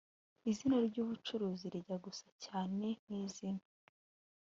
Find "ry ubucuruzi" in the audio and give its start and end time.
0.87-1.65